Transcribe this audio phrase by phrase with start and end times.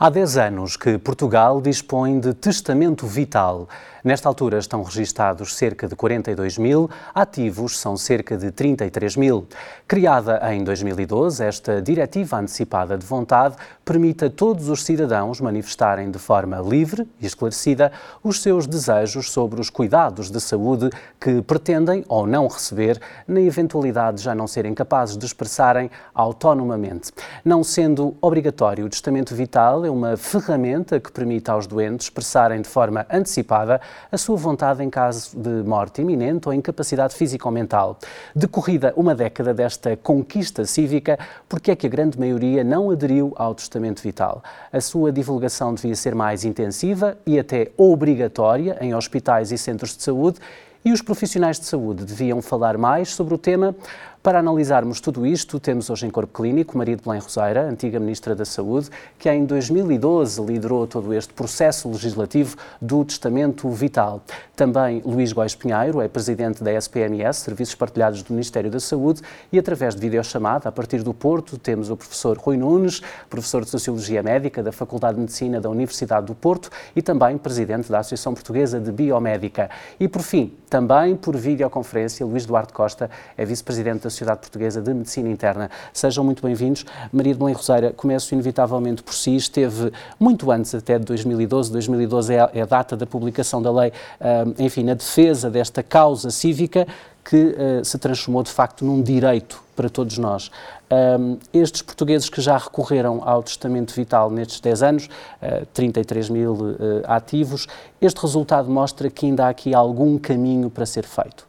[0.00, 3.68] Há 10 anos que Portugal dispõe de testamento vital.
[4.04, 9.48] Nesta altura estão registados cerca de 42 mil, ativos são cerca de 33 mil.
[9.88, 13.56] Criada em 2012, esta diretiva antecipada de vontade
[13.88, 17.90] permite a todos os cidadãos manifestarem de forma livre e esclarecida
[18.22, 24.18] os seus desejos sobre os cuidados de saúde que pretendem ou não receber, na eventualidade
[24.18, 27.12] de já não serem capazes de expressarem autonomamente.
[27.42, 32.68] Não sendo obrigatório o testamento vital, é uma ferramenta que permite aos doentes expressarem de
[32.68, 33.80] forma antecipada
[34.12, 37.96] a sua vontade em caso de morte iminente ou incapacidade física ou mental.
[38.36, 43.54] Decorrida uma década desta conquista cívica, porque é que a grande maioria não aderiu ao
[43.54, 44.42] testamento vital?
[44.72, 50.02] A sua divulgação devia ser mais intensiva e até obrigatória em hospitais e centros de
[50.02, 50.38] saúde
[50.84, 53.74] e os profissionais de saúde deviam falar mais sobre o tema.
[54.20, 58.34] Para analisarmos tudo isto, temos hoje em Corpo Clínico Maria de Belém Roseira, antiga Ministra
[58.34, 64.20] da Saúde, que em 2012 liderou todo este processo legislativo do Testamento Vital.
[64.56, 69.58] Também Luís Góis Pinheiro, é Presidente da SPMS, Serviços Partilhados do Ministério da Saúde, e
[69.58, 74.20] através de videochamada, a partir do Porto, temos o professor Rui Nunes, professor de Sociologia
[74.20, 78.80] Médica da Faculdade de Medicina da Universidade do Porto e também Presidente da Associação Portuguesa
[78.80, 79.70] de Biomédica.
[80.00, 84.92] E por fim, também por videoconferência, Luís Duarte Costa é Vice-Presidente da Sociedade Portuguesa de
[84.92, 85.70] Medicina Interna.
[85.92, 86.84] Sejam muito bem-vindos.
[87.12, 92.34] Maria de Belém Roseira, começo inevitavelmente por si, esteve muito antes até de 2012, 2012
[92.34, 96.30] é a, é a data da publicação da lei, uh, enfim, na defesa desta causa
[96.30, 96.86] cívica
[97.22, 100.50] que uh, se transformou de facto num direito para todos nós.
[100.90, 105.06] Um, estes portugueses que já recorreram ao testamento vital nestes 10 anos,
[105.42, 107.66] uh, 33 mil uh, ativos,
[108.00, 111.47] este resultado mostra que ainda há aqui algum caminho para ser feito.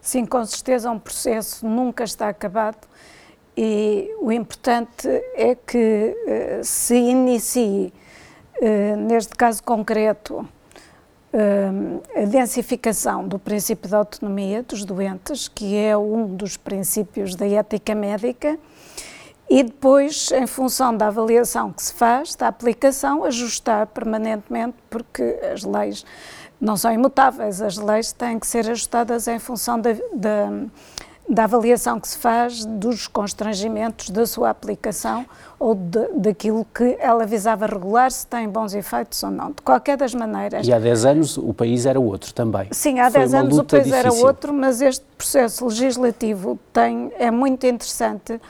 [0.00, 2.88] Sim, com certeza, um processo nunca está acabado
[3.56, 7.92] e o importante é que uh, se inicie,
[8.62, 15.94] uh, neste caso concreto, uh, a densificação do princípio da autonomia dos doentes, que é
[15.94, 18.58] um dos princípios da ética médica,
[19.50, 25.64] e depois, em função da avaliação que se faz, da aplicação, ajustar permanentemente, porque as
[25.64, 26.06] leis
[26.60, 30.50] não são imutáveis, as leis têm que ser ajustadas em função da, da,
[31.28, 35.24] da avaliação que se faz dos constrangimentos da sua aplicação
[35.58, 39.48] ou de, daquilo que ela visava regular, se tem bons efeitos ou não.
[39.52, 40.66] De qualquer das maneiras.
[40.66, 42.68] E há 10 anos o país era outro também.
[42.72, 43.98] Sim, há 10 anos o país difícil.
[43.98, 48.40] era outro, mas este processo legislativo tem, é muito interessante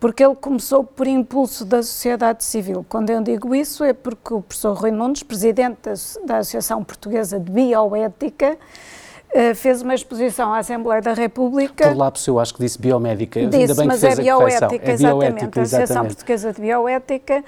[0.00, 2.84] porque ele começou por impulso da sociedade civil.
[2.88, 5.78] Quando eu digo isso é porque o professor Rui Nunes, presidente
[6.24, 8.56] da, Associação Portuguesa de Bioética,
[9.30, 11.88] eh, fez uma exposição à Assembleia da República.
[11.88, 14.66] Por lápis eu acho que disse biomédica, disse, ainda bem que mas fez é bioética,
[14.66, 17.44] a é exatamente, bioética, a Associação Portuguesa de Bioética,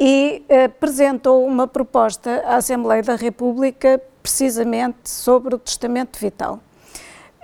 [0.00, 6.58] e uh, apresentou uma proposta à Assembleia da República precisamente sobre o testamento vital.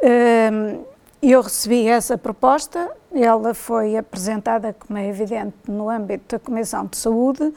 [0.03, 0.85] Uh,
[1.23, 6.97] eu recebi essa proposta, ela foi apresentada, como é evidente, no âmbito da Comissão de
[6.97, 7.53] Saúde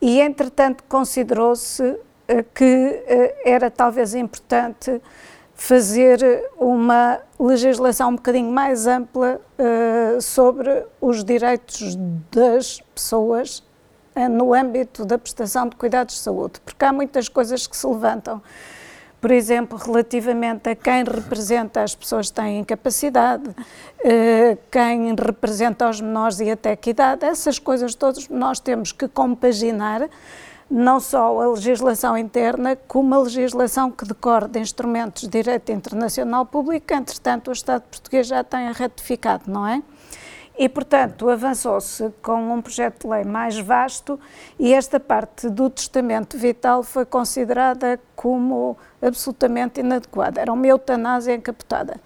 [0.00, 5.00] e, entretanto, considerou-se eh, que eh, era talvez importante
[5.54, 6.20] fazer
[6.56, 11.96] uma legislação um bocadinho mais ampla uh, sobre os direitos
[12.30, 13.64] das pessoas
[14.30, 18.40] no âmbito da prestação de cuidados de saúde, porque há muitas coisas que se levantam
[19.20, 23.50] por exemplo, relativamente a quem representa as pessoas que têm incapacidade,
[24.04, 29.08] eh, quem representa os menores e até que idade, essas coisas todas nós temos que
[29.08, 30.08] compaginar
[30.70, 36.44] não só a legislação interna, como a legislação que decorre de instrumentos de direito internacional
[36.44, 39.82] público, entretanto o Estado português já tem ratificado, não é?
[40.58, 44.18] E, portanto, avançou-se com um projeto de lei mais vasto
[44.58, 50.40] e esta parte do testamento vital foi considerada como absolutamente inadequada.
[50.40, 51.96] Era uma eutanásia encapotada.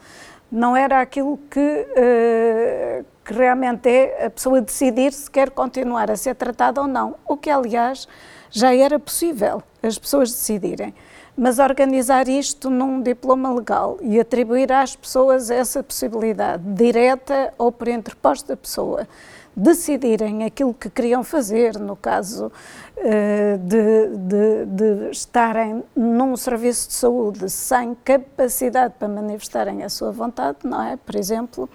[0.50, 6.17] Não era aquilo que, uh, que realmente é a pessoa decidir se quer continuar a
[6.17, 8.06] ser tratada ou não, o que, aliás,
[8.50, 10.94] já era possível as pessoas decidirem
[11.37, 17.88] mas organizar isto num diploma legal e atribuir às pessoas essa possibilidade, direta ou por
[17.88, 19.09] interposta pessoa,
[19.54, 26.94] decidirem aquilo que queriam fazer, no caso uh, de, de, de, estarem num serviço de
[26.94, 30.96] saúde sem capacidade para manifestarem a sua vontade, não é?
[30.96, 31.69] Por exemplo,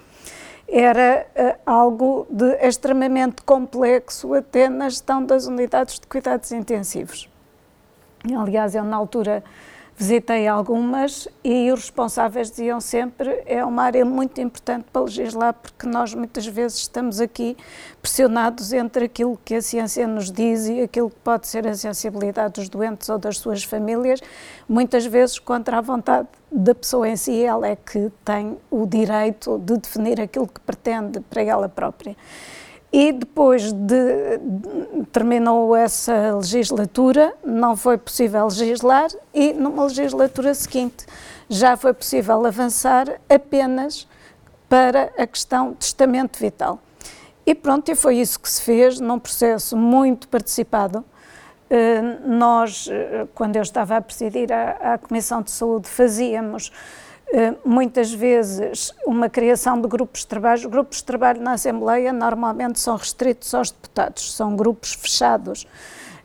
[0.66, 7.30] era uh, algo de extremamente complexo até na gestão das unidades de cuidados intensivos.
[8.36, 9.44] Aliás, eu na altura
[9.98, 15.88] visitei algumas e os responsáveis diziam sempre é uma área muito importante para legislar porque
[15.88, 17.56] nós muitas vezes estamos aqui
[18.00, 22.60] pressionados entre aquilo que a ciência nos diz e aquilo que pode ser a sensibilidade
[22.60, 24.20] dos doentes ou das suas famílias,
[24.68, 29.58] muitas vezes contra a vontade da pessoa em si, ela é que tem o direito
[29.58, 32.16] de definir aquilo que pretende para ela própria.
[32.92, 34.40] E depois de,
[35.12, 41.04] terminou essa legislatura, não foi possível legislar e numa legislatura seguinte
[41.50, 44.08] já foi possível avançar apenas
[44.68, 46.78] para a questão testamento vital.
[47.46, 51.04] E pronto, e foi isso que se fez num processo muito participado.
[51.70, 56.70] Eh, nós, eh, quando eu estava a presidir a, a Comissão de Saúde, fazíamos
[57.64, 60.60] muitas vezes uma criação de grupos de trabalho.
[60.60, 65.66] Os grupos de trabalho na Assembleia normalmente são restritos aos deputados, são grupos fechados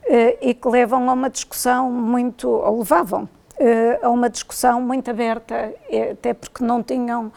[0.05, 3.27] eh, e que levam a uma discussão muito, ou levavam
[3.59, 5.73] eh, a uma discussão muito aberta,
[6.11, 7.31] até porque não tinham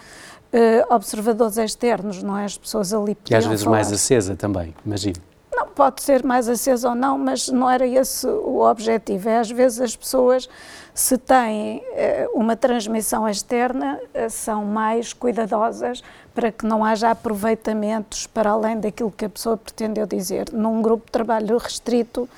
[0.89, 2.45] observadores externos, não é?
[2.47, 3.77] As pessoas ali podiam E às vezes falar.
[3.77, 5.17] mais acesa também, imagino.
[5.57, 9.27] Não, pode ser mais acesa ou não, mas não era esse o objetivo.
[9.31, 10.47] É às vezes as pessoas
[10.95, 16.03] se têm eh, uma transmissão externa, eh, são mais cuidadosas
[16.35, 20.53] para que não haja aproveitamentos para além daquilo que a pessoa pretendeu dizer.
[20.53, 22.29] Num grupo de trabalho restrito,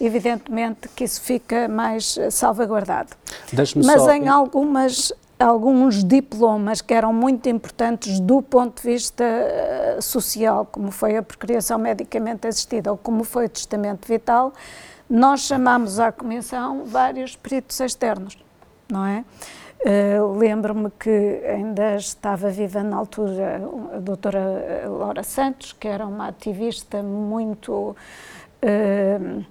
[0.00, 3.10] evidentemente que isso fica mais eh, salvaguardado.
[3.84, 4.12] Mas só...
[4.12, 9.24] em algumas alguns diplomas que eram muito importantes do ponto de vista
[10.00, 14.52] social, como foi a procriação medicamente assistida ou como foi o testamento vital,
[15.08, 18.36] nós chamamos à Comissão vários peritos externos,
[18.90, 19.24] não é?
[19.80, 23.62] Uh, Lembro-me que ainda estava viva na altura
[23.94, 27.96] a doutora Laura Santos, que era uma ativista muito
[28.62, 29.44] uh,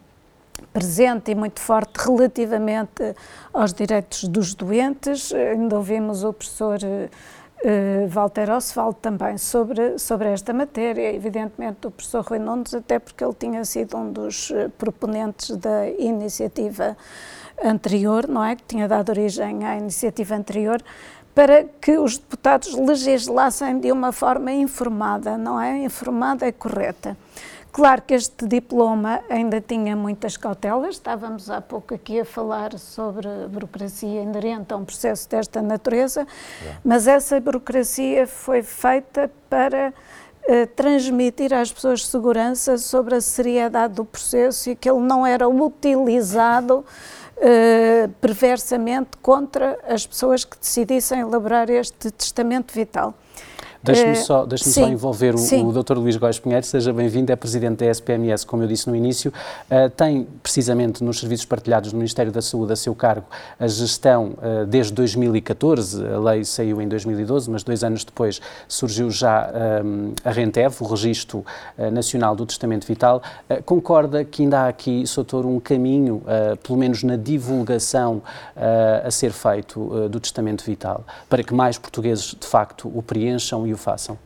[0.73, 3.15] presente e muito forte relativamente
[3.53, 5.33] aos direitos dos doentes.
[5.33, 12.23] Ainda ouvimos o professor uh, Walter Oswald também sobre, sobre esta matéria, evidentemente o professor
[12.23, 16.95] Rui Nunes, até porque ele tinha sido um dos eh, proponentes da iniciativa
[17.63, 18.55] anterior, não é?
[18.55, 20.81] Que tinha dado origem à iniciativa anterior,
[21.33, 25.83] para que os deputados legislassem de uma forma informada, não é?
[25.83, 27.15] Informada e correta.
[27.77, 33.27] Claro que este diploma ainda tinha muitas cautelas, estávamos há pouco aqui a falar sobre
[33.27, 36.25] a burocracia inerente a um processo desta natureza,
[36.83, 44.03] mas essa burocracia foi feita para uh, transmitir às pessoas segurança sobre a seriedade do
[44.03, 51.69] processo e que ele não era utilizado uh, perversamente contra as pessoas que decidissem elaborar
[51.69, 53.13] este testamento vital.
[53.87, 55.97] Deixe-me só, deixe só envolver o, o Dr.
[55.97, 59.31] Luís Góes Pinheiro, seja bem-vindo, é Presidente da SPMS, como eu disse no início,
[59.71, 63.25] uh, tem precisamente nos serviços partilhados do Ministério da Saúde a seu cargo
[63.57, 69.09] a gestão uh, desde 2014, a lei saiu em 2012, mas dois anos depois surgiu
[69.09, 69.49] já
[69.83, 71.45] um, a RENTEV, o Registro
[71.77, 73.21] uh, Nacional do Testamento Vital.
[73.65, 76.21] concorda que ainda há aqui, Soutor, um caminho,
[76.63, 78.21] pelo menos na divulgação
[79.03, 83.73] a ser feito do Testamento Vital, para que mais portugueses de facto o preencham e
[83.73, 84.17] o façam.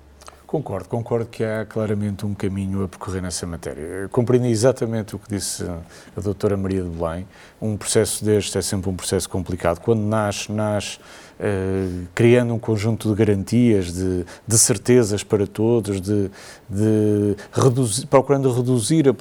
[0.51, 4.09] Concordo, concordo que há claramente um caminho a percorrer nessa matéria.
[4.09, 7.25] Compreendi exatamente o que disse a doutora Maria de Belém.
[7.61, 9.79] Um processo deste é sempre um processo complicado.
[9.79, 10.99] Quando nasce, nasce
[11.41, 16.29] uh, criando um conjunto de garantias, de, de certezas para todos, de,
[16.69, 19.11] de reduzir, procurando reduzir a,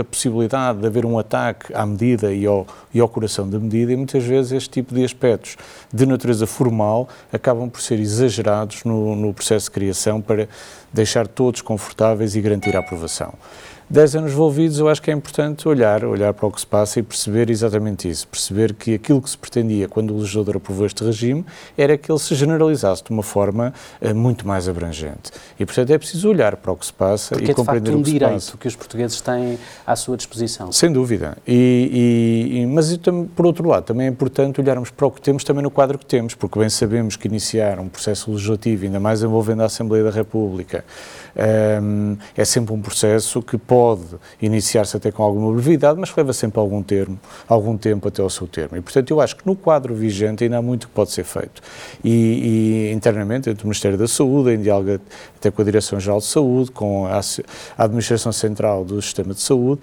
[0.00, 3.92] a, possibilidade de haver um ataque à medida e ao, e ao coração da medida,
[3.92, 5.56] e muitas vezes este tipo de aspectos
[5.92, 10.48] de natureza formal acabam por ser exagerados no, no processo de criação para
[10.92, 13.34] deixar todos confortáveis e garantir a aprovação.
[13.88, 16.98] Dez anos envolvidos, eu acho que é importante olhar, olhar para o que se passa
[16.98, 21.04] e perceber exatamente isso, perceber que aquilo que se pretendia quando o legislador aprovou este
[21.04, 21.46] regime
[21.78, 25.30] era que ele se generalizasse de uma forma uh, muito mais abrangente.
[25.56, 27.96] E, portanto, é preciso olhar para o que se passa Porque e é, compreender facto,
[27.96, 28.34] um o que se passa.
[28.34, 30.72] direito que os portugueses têm à sua disposição.
[30.72, 31.38] Sem dúvida.
[31.46, 32.98] E, e, e mas,
[33.36, 36.06] por outro lado, também é importante olharmos para o que temos também no quadro que
[36.06, 40.10] temos, porque bem sabemos que iniciar um processo legislativo, ainda mais envolvendo a Assembleia da
[40.10, 40.84] República,
[41.80, 43.75] um, é sempre um processo que pode
[44.40, 47.18] iniciar-se até com alguma brevidade, mas leva sempre algum, termo,
[47.48, 48.76] algum tempo até ao seu termo.
[48.76, 51.62] E, portanto, eu acho que no quadro vigente ainda há muito que pode ser feito.
[52.04, 55.00] E, e internamente, entre o Ministério da Saúde, em diálogo
[55.36, 57.20] até com a Direção-Geral de Saúde, com a,
[57.78, 59.80] a, Administração Central do Sistema de Saúde,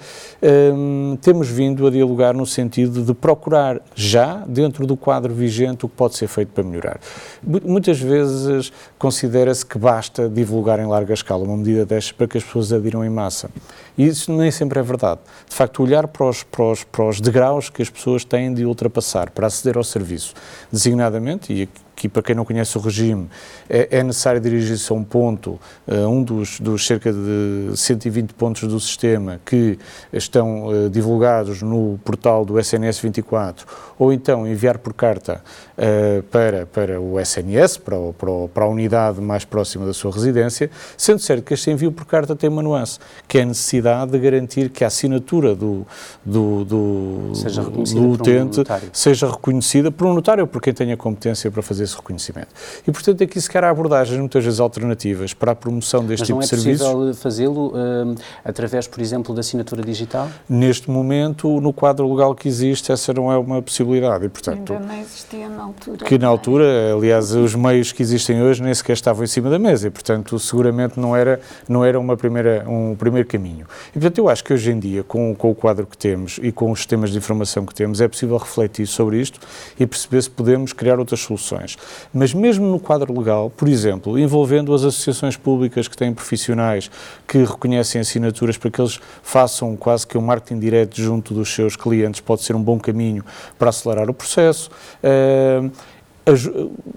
[0.75, 5.89] um, temos vindo a dialogar no sentido de procurar já, dentro do quadro vigente, o
[5.89, 6.99] que pode ser feito para melhorar.
[7.41, 12.43] Muitas vezes considera-se que basta divulgar em larga escala uma medida destas para que as
[12.43, 13.49] pessoas adiram em massa.
[13.97, 15.21] E isso nem sempre é verdade.
[15.47, 18.65] De facto, olhar para os, para os, para os degraus que as pessoas têm de
[18.65, 20.33] ultrapassar para aceder ao serviço,
[20.71, 23.29] designadamente, e que para quem não conhece o regime,
[23.69, 28.67] é, é necessário dirigir-se a um ponto, uh, um dos, dos, cerca de 120 pontos
[28.67, 29.77] do sistema que
[30.11, 33.65] estão uh, divulgados no portal do SNS 24,
[33.97, 35.41] ou então enviar por carta
[35.77, 39.93] uh, para, para o SNS, para, o, para, o, para, a unidade mais próxima da
[39.93, 43.45] sua residência, sendo certo que este envio por carta tem uma nuance, que é a
[43.45, 45.85] necessidade de garantir que a assinatura do,
[46.25, 51.49] do, do, seja do utente um seja reconhecida por um notário, por quem tenha competência
[51.51, 52.49] para fazer esse reconhecimento.
[52.87, 56.39] E, portanto, aqui se quer abordagens muitas vezes alternativas para a promoção deste Mas tipo
[56.39, 56.87] de serviços.
[56.87, 60.29] Mas não é possível fazê-lo uh, através, por exemplo, da assinatura digital?
[60.47, 64.25] Neste momento, no quadro legal que existe, essa não é uma possibilidade.
[64.25, 66.05] E, portanto, Ainda não existia na altura.
[66.05, 69.59] Que na altura, aliás, os meios que existem hoje nem sequer estavam em cima da
[69.59, 73.65] mesa e, portanto, seguramente não era, não era uma primeira, um primeiro caminho.
[73.89, 76.51] E, portanto, eu acho que hoje em dia, com, com o quadro que temos e
[76.51, 79.39] com os sistemas de informação que temos, é possível refletir sobre isto
[79.79, 81.72] e perceber se podemos criar outras soluções.
[82.13, 86.89] Mas mesmo no quadro legal, por exemplo, envolvendo as associações públicas que têm profissionais
[87.27, 91.75] que reconhecem assinaturas para que eles façam quase que um marketing direto junto dos seus
[91.75, 93.23] clientes, pode ser um bom caminho
[93.57, 94.69] para acelerar o processo.
[95.03, 95.71] Uh,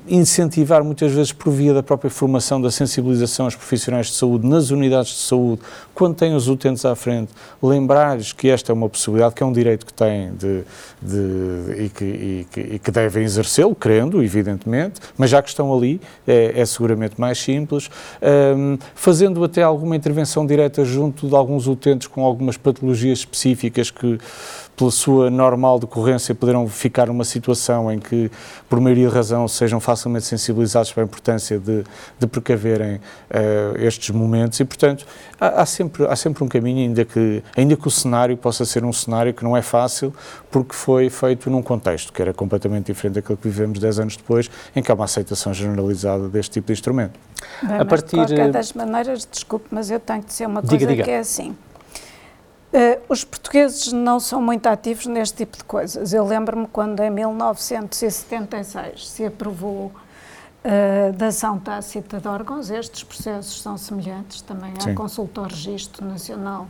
[0.06, 4.70] incentivar muitas vezes por via da própria formação, da sensibilização aos profissionais de saúde nas
[4.70, 5.62] unidades de saúde,
[5.94, 9.52] quando têm os utentes à frente, lembrar-lhes que esta é uma possibilidade, que é um
[9.52, 10.62] direito que têm de,
[11.02, 15.76] de e, que, e, que, e, que, devem exercê-lo, querendo, evidentemente, mas já que estão
[15.76, 17.90] ali, é, é seguramente mais simples,
[18.56, 24.18] um, fazendo até alguma intervenção direta junto de alguns utentes com algumas patologias específicas que
[24.76, 28.30] pela sua normal decorrência, poderão ficar numa situação em que,
[28.68, 31.84] por maioria razão, sejam facilmente sensibilizados para a importância de,
[32.18, 35.06] de precaverem uh, estes momentos e, portanto,
[35.40, 38.84] há, há, sempre, há sempre um caminho, ainda que, ainda que o cenário possa ser
[38.84, 40.14] um cenário que não é fácil,
[40.50, 44.50] porque foi feito num contexto que era completamente diferente daquele que vivemos 10 anos depois,
[44.74, 47.18] em que há uma aceitação generalizada deste tipo de instrumento.
[47.62, 48.10] Bem, a partir...
[48.10, 51.04] de qualquer das maneiras, desculpe, mas eu tenho que dizer uma coisa diga, diga.
[51.04, 51.56] que é assim
[52.72, 56.12] Uh, os portugueses não são muito ativos neste tipo de coisas.
[56.12, 59.92] Eu lembro-me quando em 1976 se aprovou
[60.64, 66.04] uh, da ação tácita de órgãos, estes processos são semelhantes também à consulta ao registro
[66.04, 66.66] nacional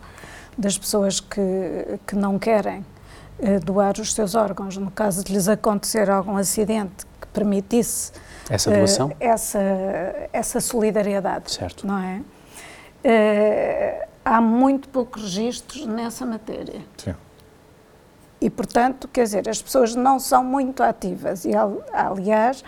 [0.57, 1.41] das pessoas que,
[2.07, 2.85] que não querem
[3.39, 8.13] uh, doar os seus órgãos, no caso de lhes acontecer algum acidente que permitisse
[8.51, 9.59] essa doação, essa,
[10.33, 11.87] essa solidariedade, certo.
[11.87, 12.21] não é?
[14.27, 16.81] Há muito poucos registros nessa matéria.
[16.97, 17.15] Sim.
[18.41, 21.45] E, portanto, quer dizer, as pessoas não são muito ativas.
[21.45, 21.53] E,
[21.93, 22.65] aliás,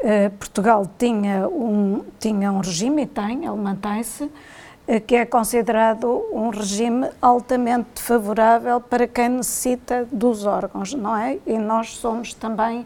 [0.00, 4.30] eh, Portugal tinha um, tinha um regime, e tem, ele mantém-se,
[4.86, 11.38] eh, que é considerado um regime altamente favorável para quem necessita dos órgãos, não é?
[11.46, 12.84] E nós somos também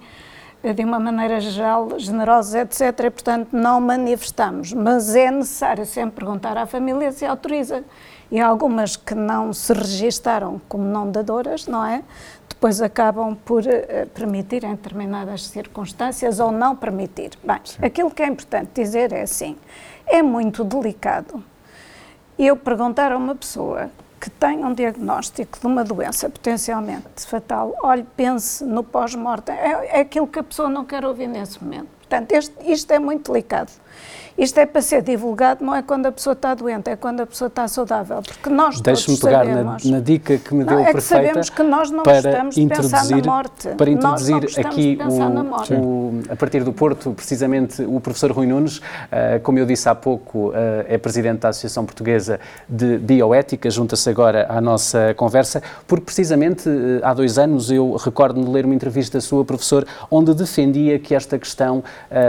[0.62, 2.80] de uma maneira geral, generosos, etc.
[3.06, 4.74] E, portanto, não manifestamos.
[4.74, 7.82] Mas é necessário sempre perguntar à família se autoriza.
[8.30, 12.02] E algumas que não se registaram como não dadoras, não é?
[12.48, 17.30] Depois acabam por uh, permitir em determinadas circunstâncias ou não permitir.
[17.42, 17.84] Bem, Sim.
[17.84, 19.56] aquilo que é importante dizer é assim:
[20.06, 21.42] é muito delicado
[22.38, 28.06] eu perguntar a uma pessoa que tem um diagnóstico de uma doença potencialmente fatal, olhe,
[28.16, 29.54] pense no pós-mortem.
[29.54, 31.88] É, é aquilo que a pessoa não quer ouvir nesse momento.
[32.00, 33.70] Portanto, este, isto é muito delicado.
[34.40, 37.26] Isto é para ser divulgado, não é quando a pessoa está doente, é quando a
[37.26, 38.22] pessoa está saudável.
[38.22, 41.26] Porque nós Deixe-me pegar na, na, dica que me deu não, é perfeita.
[41.26, 43.68] Sabemos que nós não estamos a pensar na morte.
[43.76, 49.40] Para introduzir aqui, o, o, a partir do Porto, precisamente, o professor Rui Nunes, uh,
[49.42, 50.54] como eu disse há pouco, uh,
[50.88, 57.00] é presidente da Associação Portuguesa de Bioética, junta-se agora à nossa conversa, porque precisamente uh,
[57.02, 61.38] há dois anos eu recordo-me de ler uma entrevista sua, professor, onde defendia que esta
[61.38, 61.84] questão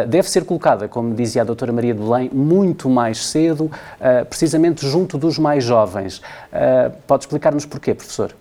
[0.08, 4.88] deve ser colocada, como dizia a doutora Maria de Belém muito mais cedo, uh, precisamente
[4.88, 6.18] junto dos mais jovens.
[6.18, 8.36] Uh, pode explicar-nos porquê, professor?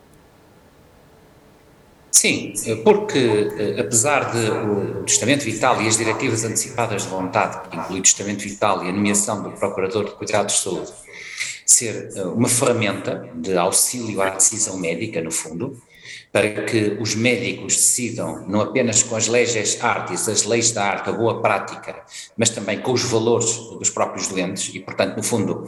[2.11, 2.53] Sim,
[2.85, 8.01] porque eh, apesar de o testamento vital e as diretivas antecipadas de vontade, que inclui
[8.01, 10.93] o testamento vital e a nomeação do procurador de cuidados de saúde,
[11.65, 15.81] ser uma ferramenta de auxílio à decisão médica, no fundo,
[16.33, 21.11] para que os médicos decidam, não apenas com as leis artes, as leis da arte,
[21.11, 22.03] a boa prática,
[22.37, 25.67] mas também com os valores dos próprios doentes, e, portanto, no fundo,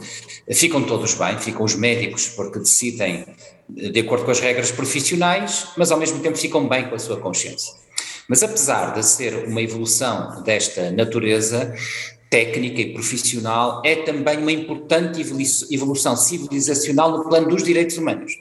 [0.51, 3.25] ficam todos bem, ficam os médicos porque decidem
[3.69, 7.19] de acordo com as regras profissionais, mas ao mesmo tempo ficam bem com a sua
[7.19, 7.73] consciência.
[8.27, 11.73] Mas apesar de ser uma evolução desta natureza,
[12.29, 15.21] técnica e profissional é também uma importante
[15.69, 18.33] evolução civilizacional no plano dos direitos humanos.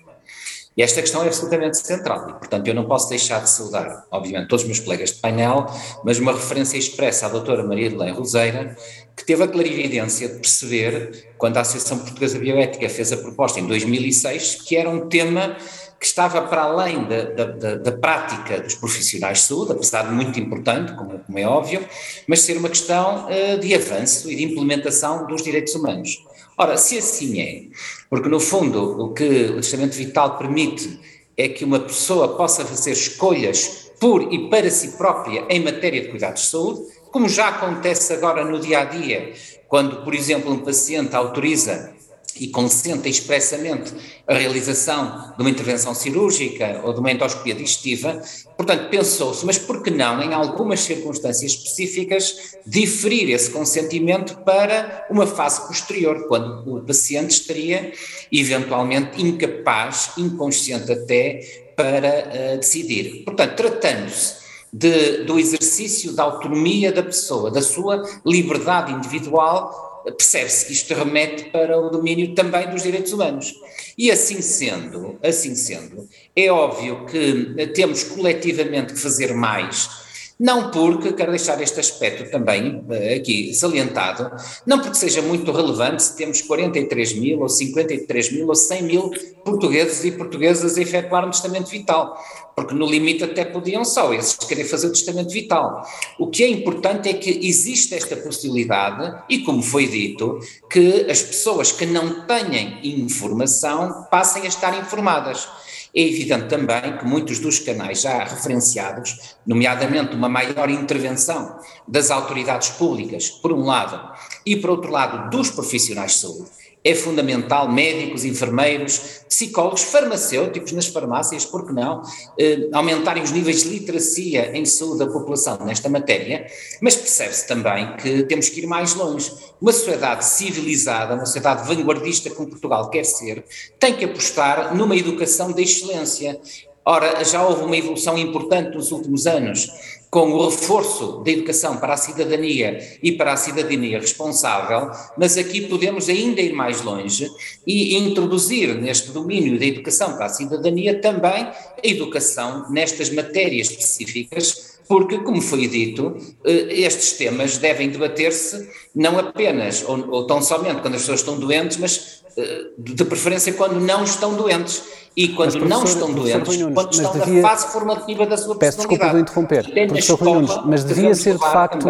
[0.77, 4.49] E esta questão é absolutamente central e, portanto, eu não posso deixar de saudar, obviamente,
[4.49, 5.67] todos os meus colegas de painel,
[6.03, 8.77] mas uma referência expressa à doutora Maria Leite Roseira,
[9.15, 13.67] que teve a clarividência de perceber, quando a Associação Portuguesa Bioética fez a proposta em
[13.67, 15.57] 2006, que era um tema
[16.01, 20.41] que estava para além da, da, da, prática dos profissionais de saúde, apesar de muito
[20.41, 21.87] importante, como, como é óbvio,
[22.27, 26.25] mas ser uma questão uh, de avanço e de implementação dos direitos humanos.
[26.57, 27.65] Ora, se assim é,
[28.11, 31.01] porque no fundo o que o testamento vital permite
[31.37, 36.09] é que uma pessoa possa fazer escolhas por e para si própria em matéria de
[36.09, 39.33] cuidados de saúde, como já acontece agora no dia a dia,
[39.69, 41.95] quando, por exemplo, um paciente autoriza
[42.39, 43.93] e consente expressamente
[44.27, 48.23] a realização de uma intervenção cirúrgica ou de uma endoscopia digestiva,
[48.57, 55.27] portanto, pensou-se, mas por que não, em algumas circunstâncias específicas, diferir esse consentimento para uma
[55.27, 57.93] fase posterior, quando o paciente estaria
[58.31, 61.41] eventualmente incapaz, inconsciente até,
[61.77, 63.25] para uh, decidir.
[63.25, 70.73] Portanto, tratando-se de, do exercício da autonomia da pessoa, da sua liberdade individual, percebe-se que
[70.73, 73.55] isto remete para o domínio também dos direitos humanos.
[73.97, 80.03] E assim sendo, assim sendo, é óbvio que temos coletivamente que fazer mais
[80.43, 84.29] não porque, quero deixar este aspecto também eh, aqui salientado,
[84.67, 89.11] não porque seja muito relevante se temos 43 mil ou 53 mil ou 100 mil
[89.45, 92.21] portugueses e portuguesas a efetuar um testamento vital,
[92.55, 95.87] porque no limite até podiam só esses querer fazer o testamento vital.
[96.19, 100.39] O que é importante é que existe esta possibilidade e, como foi dito,
[100.71, 105.49] que as pessoas que não tenham informação passem a estar informadas.
[105.95, 112.71] É evidente também que muitos dos canais já referenciados, nomeadamente uma maior intervenção das autoridades
[112.71, 114.01] públicas, por um lado,
[114.47, 116.51] e por outro lado, dos profissionais de saúde,
[116.85, 122.03] é fundamental médicos, enfermeiros, psicólogos, farmacêuticos nas farmácias, por que não,
[122.39, 126.47] eh, aumentarem os níveis de literacia em saúde da população nesta matéria,
[126.81, 129.33] mas percebe-se também que temos que ir mais longe.
[129.61, 133.45] Uma sociedade civilizada, uma sociedade vanguardista como Portugal quer ser,
[133.79, 136.41] tem que apostar numa educação de excelência.
[136.85, 139.71] Ora, já houve uma evolução importante nos últimos anos
[140.13, 145.63] com o reforço da educação para a cidadania e para a cidadania responsável, mas aqui
[145.63, 147.31] podemos ainda ir mais longe
[147.67, 154.72] e introduzir neste domínio da educação para a cidadania também a educação nestas matérias específicas,
[154.93, 160.83] porque, como foi dito, eh, estes temas devem debater-se não apenas ou, ou tão somente
[160.83, 164.83] quando as pessoas estão doentes, mas eh, de preferência quando não estão doentes
[165.17, 167.41] e quando mas, não estão doentes, Nunes, quando estão devia...
[167.41, 171.39] na fase formativa da sua Peço desculpa de interromper, professor Rui Nunes, mas devia ser
[171.39, 171.89] de facto...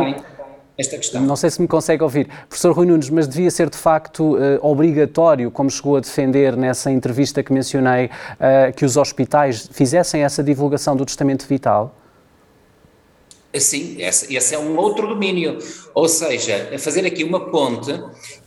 [0.78, 1.20] Esta questão.
[1.22, 2.28] Não sei se me consegue ouvir.
[2.48, 6.90] Professor Rui Nunes, mas devia ser de facto uh, obrigatório, como chegou a defender nessa
[6.90, 8.08] entrevista que mencionei,
[8.74, 11.94] que os hospitais fizessem essa divulgação do testamento vital?
[13.58, 15.58] Sim, esse, é um outro domínio.
[15.94, 17.92] Ou seja, fazer aqui uma ponte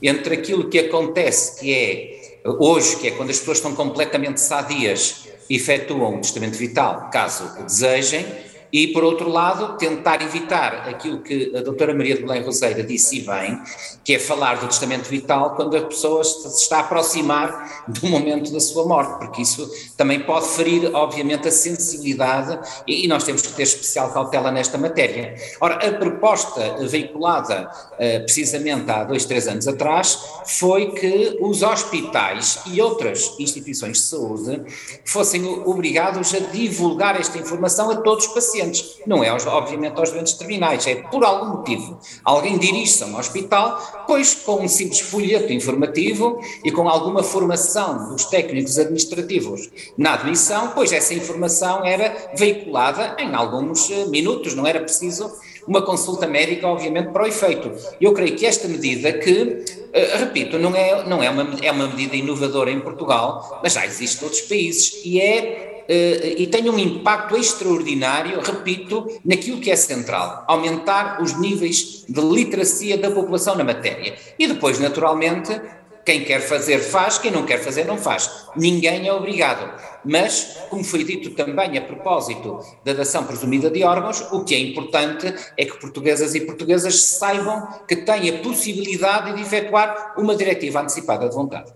[0.02, 5.28] entre aquilo que acontece, que é hoje, que é quando as pessoas estão completamente sadias,
[5.50, 8.26] efetuam o testamento vital, caso desejem,
[8.71, 13.21] e, por outro lado, tentar evitar aquilo que a doutora Maria de Belém Roseira disse
[13.21, 13.60] bem,
[14.04, 18.51] que é falar do testamento vital quando a pessoa se está a aproximar do momento
[18.51, 23.54] da sua morte, porque isso também pode ferir, obviamente, a sensibilidade e, nós temos que
[23.54, 25.36] ter especial cautela nesta matéria.
[25.62, 32.60] Ora, a proposta veiculada uh, precisamente há dois, três anos atrás foi que os hospitais
[32.67, 34.62] e outras instituições de saúde
[35.04, 38.64] fossem obrigados a divulgar esta informação a todos os pacientes
[39.06, 41.99] não é obviamente aos doentes terminais, é por algum motivo.
[42.23, 48.10] Alguém dirige-se a um hospital, pois com um simples folheto informativo e com alguma formação
[48.10, 54.65] dos técnicos administrativos na admissão, pois essa informação era veiculada em alguns eh, minutos, não
[54.65, 55.32] era preciso
[55.67, 57.71] uma consulta médica, obviamente, para o efeito.
[57.99, 61.88] Eu creio que esta medida que, uh, repito, não, é, não é, uma, é uma
[61.88, 66.80] medida inovadora em Portugal, mas já existe em outros países e é e tem um
[66.80, 73.63] impacto extraordinário, repito, naquilo que é central, aumentar os níveis de literacia da população na
[73.63, 74.15] matéria.
[74.38, 75.60] E depois, naturalmente,
[76.06, 78.30] quem quer fazer faz, quem não quer fazer não faz.
[78.56, 79.74] Ninguém é obrigado.
[80.06, 84.60] Mas, como foi dito também a propósito da dação presumida de órgãos, o que é
[84.60, 90.82] importante é que portuguesas e portuguesas saibam que têm a possibilidade de efetuar uma diretiva
[90.82, 91.74] antecipada de vontade.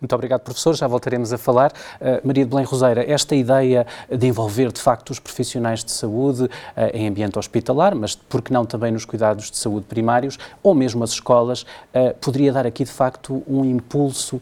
[0.00, 0.74] Muito obrigado, professor.
[0.74, 1.72] Já voltaremos a falar.
[2.00, 6.44] Uh, Maria de Belém Roseira, esta ideia de envolver, de facto, os profissionais de saúde
[6.44, 6.50] uh,
[6.94, 11.04] em ambiente hospitalar, mas por que não também nos cuidados de saúde primários, ou mesmo
[11.04, 14.40] as escolas, uh, poderia dar aqui, de facto, um impulso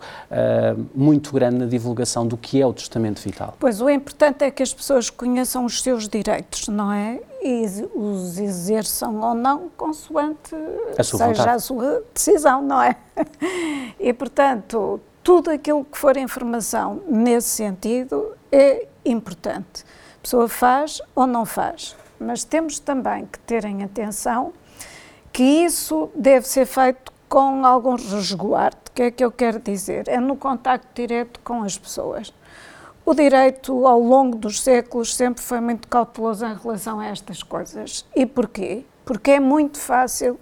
[0.95, 3.55] muito grande na divulgação do que é o testamento vital?
[3.59, 7.21] Pois, o importante é que as pessoas conheçam os seus direitos, não é?
[7.43, 10.55] E os exerçam ou não, consoante
[10.97, 11.49] seja vontade.
[11.49, 12.97] a sua decisão, não é?
[13.99, 19.85] E, portanto, tudo aquilo que for informação nesse sentido é importante.
[20.17, 24.55] A pessoa faz ou não faz, mas temos também que ter em atenção
[25.31, 28.79] que isso deve ser feito com algum resguardo.
[28.89, 30.09] O que é que eu quero dizer?
[30.09, 32.33] É no contacto direto com as pessoas.
[33.05, 38.03] O direito, ao longo dos séculos, sempre foi muito cauteloso em relação a estas coisas.
[38.17, 38.83] E porquê?
[39.05, 40.41] Porque é muito fácil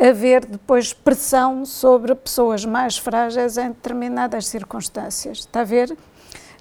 [0.00, 5.38] haver depois pressão sobre pessoas mais frágeis em determinadas circunstâncias.
[5.38, 5.96] Está a ver?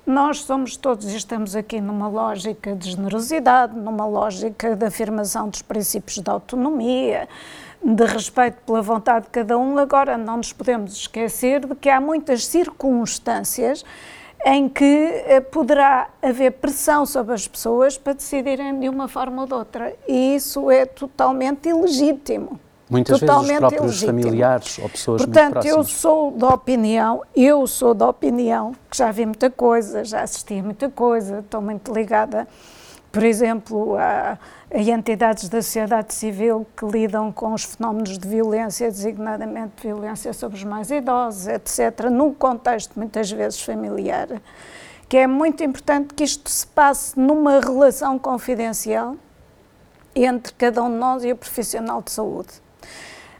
[0.05, 5.61] Nós somos todos e estamos aqui numa lógica de generosidade, numa lógica de afirmação dos
[5.61, 7.27] princípios da autonomia,
[7.83, 9.77] de respeito pela vontade de cada um.
[9.77, 13.83] Agora, não nos podemos esquecer de que há muitas circunstâncias
[14.45, 14.83] em que
[15.25, 19.93] eh, poderá haver pressão sobre as pessoas para decidirem de uma forma ou de outra.
[20.07, 22.59] E isso é totalmente ilegítimo.
[22.89, 24.23] Muitas totalmente vezes os próprios ilegítimo.
[24.23, 29.25] familiares ou pessoas Portanto, eu sou da opinião, eu sou da opinião que já vi
[29.25, 32.47] muita coisa, já assisti a muita coisa, estou muito ligada,
[33.11, 34.37] por exemplo, a,
[34.73, 40.57] a entidades da sociedade civil que lidam com os fenómenos de violência, designadamente violência sobre
[40.57, 44.29] os mais idosos, etc., num contexto muitas vezes familiar,
[45.09, 49.17] que é muito importante que isto se passe numa relação confidencial
[50.15, 52.66] entre cada um de nós e o profissional de saúde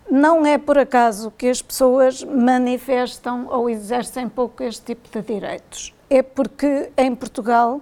[0.10, 5.94] não é por acaso que as pessoas manifestam ou exercem pouco este tipo de direitos.
[6.10, 7.82] É porque em Portugal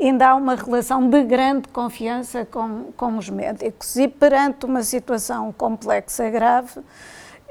[0.00, 5.52] ainda há uma relação de grande confiança com, com os médicos e perante uma situação
[5.52, 6.80] complexa, grave,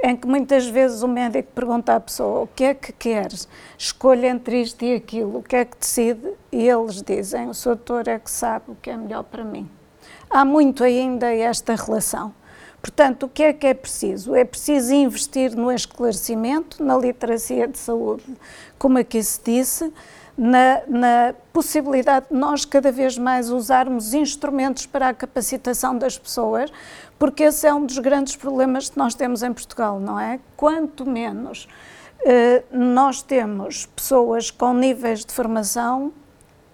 [0.03, 4.27] em que muitas vezes o médico pergunta à pessoa o que é que queres, escolha
[4.27, 8.07] entre isto e aquilo, o que é que decide, e eles dizem, o seu doutor
[8.07, 9.69] é que sabe o que é melhor para mim.
[10.29, 12.33] Há muito ainda esta relação.
[12.85, 14.35] Portanto, o que é que é preciso?
[14.35, 18.23] É preciso investir no esclarecimento, na literacia de saúde,
[18.77, 19.91] como aqui se disse,
[20.37, 26.71] na, na, possibilidade de nós cada vez mais usarmos instrumentos para a capacitação das pessoas,
[27.17, 30.39] porque esse é um dos grandes problemas que nós temos em Portugal, não é?
[30.55, 31.67] Quanto menos
[32.23, 36.13] eh, nós temos pessoas com níveis de formação,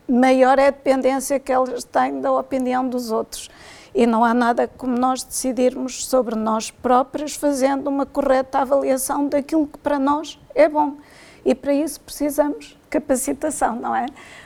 [0.10, 3.50] maior é a dependência que elas têm da opinião dos outros
[3.94, 9.68] e não há nada como nós decidirmos sobre nós próprios fazendo uma correta avaliação daquilo
[9.68, 10.98] que para nós é bom.
[11.44, 14.06] E para isso precisamos capacitação, não é?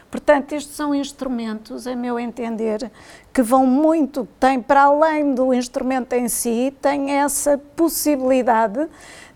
[0.09, 2.89] Portanto, estes são instrumentos, em meu entender,
[3.33, 8.87] que vão muito, têm para além do instrumento em si, têm essa possibilidade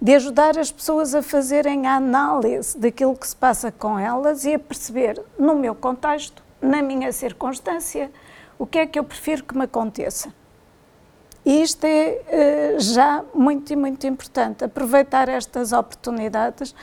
[0.01, 4.53] de ajudar as pessoas a fazerem a análise daquilo que se passa com elas e
[4.53, 8.09] a perceber, no meu contexto, na minha circunstância,
[8.59, 10.31] o que é que eu prefiro que me aconteça?
[11.45, 16.75] E isto é uh, já muito e muito importante, aproveitar estas oportunidades.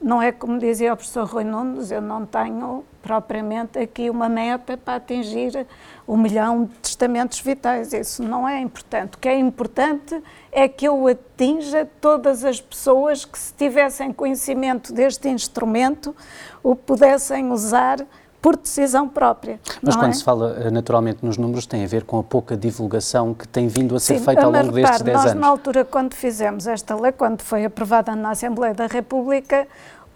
[0.00, 4.76] Não é como dizia o professor Rui Nunes, eu não tenho propriamente aqui uma meta
[4.76, 5.66] para atingir
[6.06, 9.16] um milhão de testamentos vitais, isso não é importante.
[9.16, 14.92] O que é importante é que eu atinja todas as pessoas que, se tivessem conhecimento
[14.92, 16.14] deste instrumento,
[16.62, 18.06] o pudessem usar
[18.44, 19.58] por decisão própria.
[19.80, 20.12] Mas quando é?
[20.12, 23.68] se fala eh, naturalmente nos números, tem a ver com a pouca divulgação que tem
[23.68, 25.40] vindo a ser Sim, feita ao longo destes 10 nós, anos.
[25.40, 29.66] na altura, quando fizemos esta lei, quando foi aprovada na Assembleia da República,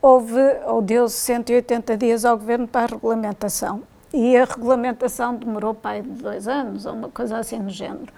[0.03, 3.81] houve, ou deu-se 180 dias ao Governo para a regulamentação.
[4.13, 8.13] E a regulamentação demorou para dois anos, ou uma coisa assim no género.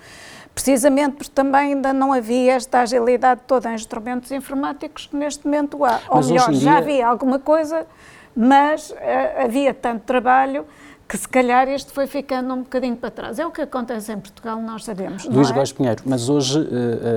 [0.52, 5.84] Precisamente porque também ainda não havia esta agilidade toda em instrumentos informáticos que neste momento
[5.84, 6.00] há.
[6.08, 6.60] Ou melhor, dia...
[6.60, 7.86] já havia alguma coisa,
[8.34, 8.96] mas uh,
[9.44, 10.66] havia tanto trabalho
[11.10, 13.40] que se calhar este foi ficando um bocadinho para trás.
[13.40, 15.24] É o que acontece em Portugal, nós sabemos.
[15.24, 15.52] Luís é?
[15.52, 16.66] Góes Pinheiro, mas hoje, uh, uh,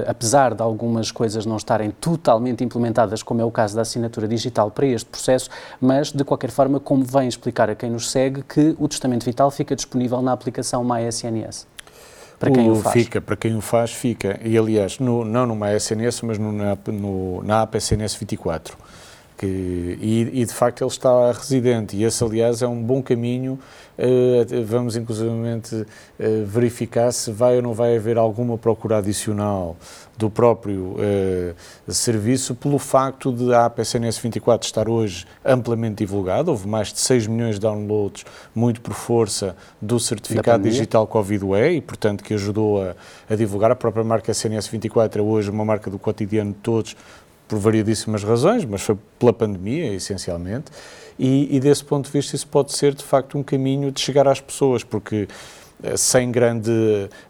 [0.08, 4.72] apesar de algumas coisas não estarem totalmente implementadas, como é o caso da assinatura digital
[4.72, 5.48] para este processo,
[5.80, 9.52] mas de qualquer forma, como vem explicar a quem nos segue, que o testamento vital
[9.52, 11.68] fica disponível na aplicação MySNS?
[12.40, 12.94] Para quem o, o faz.
[12.94, 14.40] Fica, para quem o faz, fica.
[14.44, 18.76] E aliás, no, não no MySNS, mas no, na, no, na app SNS 24
[19.44, 21.98] Que, e, e, de facto ele está residente.
[21.98, 23.60] E esse aliás é um bom caminho
[23.98, 25.86] uh, vamos inclusivamente uh,
[26.46, 29.76] verificar se vai ou não vai haver alguma procura adicional
[30.18, 36.68] do próprio uh, serviço pelo facto de a APCNS 24 estar hoje amplamente divulgada, houve
[36.68, 42.24] mais de 6 milhões de downloads, muito por força do certificado digital Covid-UE e portanto
[42.24, 42.96] que ajudou a,
[43.30, 43.72] a divulgar.
[43.72, 46.96] A própria marca SNS 24 é hoje uma marca do cotidiano de todos
[47.48, 50.72] por variedíssimas razões, mas foi pela pandemia, essencialmente,
[51.18, 54.28] e, e, desse ponto de vista isso pode ser, de facto, um caminho de chegar
[54.28, 55.28] às pessoas, porque
[55.84, 56.72] eh, sem grande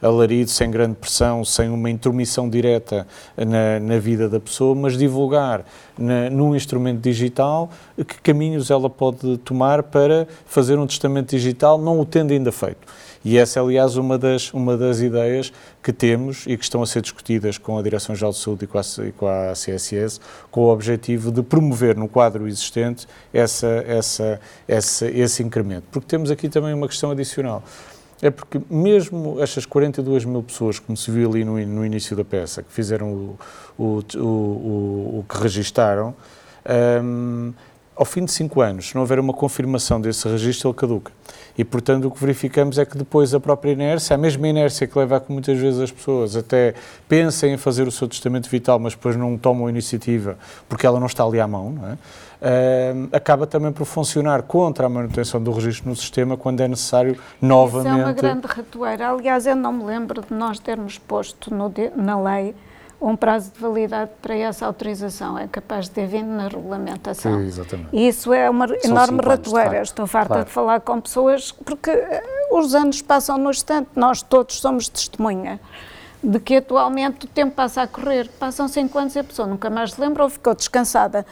[0.02, 5.65] alarido, sem grande pressão, sem uma intromissão direta na, na vida da pessoa, mas divulgar
[5.97, 11.99] na, num instrumento digital que caminhos ela pode tomar para fazer um testamento digital, não
[11.99, 12.88] o tendo ainda feito.
[13.24, 16.86] E essa é, aliás, uma das, uma das ideias que temos e que estão a
[16.86, 20.20] ser discutidas com a Direção-Geral de Saúde e com, a, e com a CSS,
[20.52, 25.86] com o objetivo de promover no quadro existente essa, essa, essa, esse incremento.
[25.90, 27.64] Porque temos aqui também uma questão adicional.
[28.22, 32.24] É porque mesmo estas 42 mil pessoas, como se viu ali no, no início da
[32.24, 33.40] peça, que fizeram o,
[33.78, 36.16] o, o, o que registaram,
[37.04, 37.54] um,
[37.95, 41.12] ao fim de cinco anos, se não houver uma confirmação desse registro, ele caduca.
[41.58, 44.97] E, portanto, o que verificamos é que depois a própria inércia, a mesma inércia que
[44.97, 46.73] leva a que muitas vezes as pessoas até
[47.08, 50.99] pensem em fazer o seu testamento vital, mas depois não tomam a iniciativa porque ela
[50.99, 51.97] não está ali à mão, é?
[52.43, 57.17] Uh, acaba também por funcionar contra a manutenção do registro no sistema quando é necessário
[57.41, 57.93] novamente.
[57.93, 59.10] Isso é uma grande ratoeira.
[59.12, 61.49] Aliás, eu não me lembro de nós termos posto
[61.95, 62.53] na lei
[63.04, 65.38] um prazo de validade para essa autorização.
[65.38, 67.39] É capaz de ter vindo na regulamentação.
[67.39, 67.89] Sim, exatamente.
[67.92, 69.82] E isso é uma São enorme ratoeira.
[69.82, 70.46] Estou farta claro.
[70.46, 75.60] de falar com pessoas, porque eh, os anos passam no instante, nós todos somos testemunha
[76.24, 78.30] de que atualmente o tempo passa a correr.
[78.39, 81.26] Passam cinco anos e a pessoa nunca mais se lembra ou ficou descansada.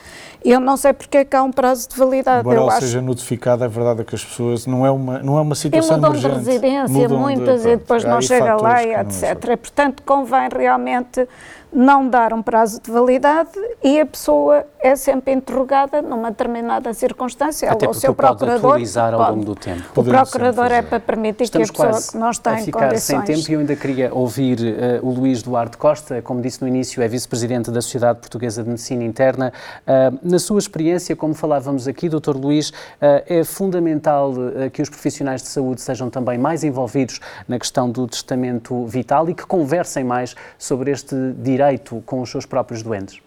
[0.44, 2.42] Eu não sei porque é que há um prazo de validade.
[2.42, 2.82] Embora eu acho...
[2.82, 6.02] seja notificada, é verdade que as pessoas, não é uma, não é uma situação e
[6.02, 6.34] mudam emergente.
[6.34, 9.58] de residência mudam muitas de, e depois não chega lá e etc.
[9.58, 11.26] Portanto, convém realmente
[11.72, 17.72] não dar um prazo de validade e a pessoa é sempre interrogada numa determinada circunstância.
[17.72, 19.84] Até o seu procurador pode atualizar ao longo do tempo.
[19.96, 22.90] O procurador é para permitir Estamos que a pessoa que não está a em ficar
[22.90, 23.26] condições...
[23.26, 26.68] sem tempo e eu ainda queria ouvir uh, o Luís Duarte Costa, como disse no
[26.68, 29.54] início, é vice-presidente da Sociedade Portuguesa de Medicina Interna.
[29.82, 32.36] Uh, na sua experiência, como falávamos aqui, Dr.
[32.36, 32.74] Luís, uh,
[33.28, 34.34] é fundamental
[34.74, 39.34] que os profissionais de saúde sejam também mais envolvidos na questão do testamento vital e
[39.34, 43.22] que conversem mais sobre este direito direito com os seus próprios doentes?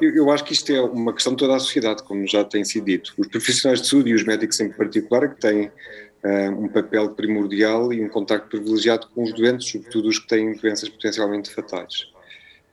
[0.00, 2.64] Eu, eu, acho que isto é uma questão de toda a sociedade, como já tem
[2.64, 3.12] sido dito.
[3.18, 7.92] Os profissionais de saúde e os médicos em particular, que têm uh, um papel primordial
[7.92, 12.08] e um contacto privilegiado com os doentes, sobretudo os que têm doenças potencialmente fatais.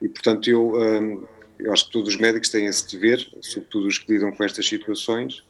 [0.01, 1.25] E, portanto, eu, um,
[1.57, 4.67] eu acho que todos os médicos têm esse dever, sobretudo os que lidam com estas
[4.67, 5.43] situações,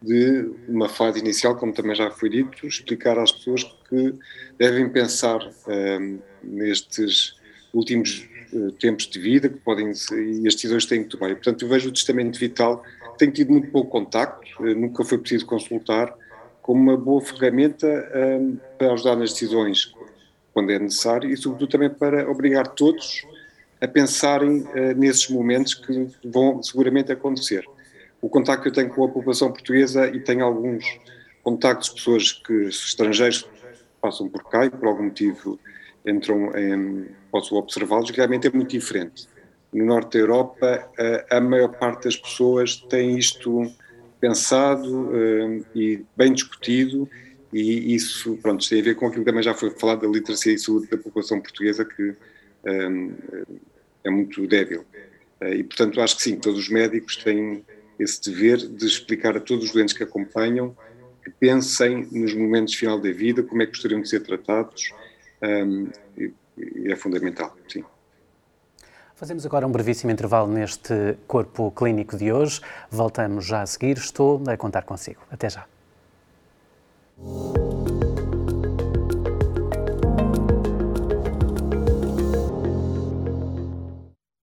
[0.00, 4.14] de uma fase inicial, como também já foi dito, explicar às pessoas que
[4.56, 7.34] devem pensar um, nestes
[7.72, 11.30] últimos uh, tempos de vida que podem e as decisões têm que tomar.
[11.30, 12.82] E, portanto, eu vejo o testamento vital
[13.18, 16.14] tem tido muito pouco contacto, uh, nunca foi preciso consultar,
[16.62, 17.86] como uma boa ferramenta
[18.40, 19.92] um, para ajudar nas decisões
[20.52, 23.26] quando é necessário e, sobretudo, também para obrigar todos
[23.80, 27.64] a pensarem uh, nesses momentos que vão seguramente acontecer
[28.20, 30.84] o contacto que eu tenho com a população portuguesa e tenho alguns
[31.42, 33.48] contactos de pessoas que estrangeiros
[34.00, 35.58] passam por cá e por algum motivo
[36.06, 39.28] entram em, posso observá-los, realmente é muito diferente.
[39.72, 40.90] No norte da Europa,
[41.30, 43.70] a, maior parte das pessoas tem isto
[44.20, 47.08] pensado um, e bem discutido
[47.52, 50.52] e isso, pronto, tem a ver com aquilo que também já foi falado da literacia
[50.52, 52.14] e saúde da população portuguesa que
[52.66, 53.14] um,
[54.04, 54.84] é muito débil.
[55.42, 57.64] E, portanto, acho que sim, todos os médicos têm
[57.98, 60.76] esse dever de explicar a todos os doentes que acompanham
[61.24, 64.92] que pensem nos momentos final da vida, como é que gostariam de ser tratados,
[65.42, 65.88] um,
[66.86, 67.84] é fundamental, sim.
[69.14, 72.62] Fazemos agora um brevíssimo intervalo neste corpo clínico de hoje.
[72.90, 73.98] Voltamos já a seguir.
[73.98, 75.20] Estou a contar consigo.
[75.30, 75.66] Até já.